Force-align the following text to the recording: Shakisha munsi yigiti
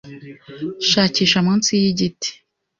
Shakisha 0.89 1.37
munsi 1.47 1.71
yigiti 1.81 2.29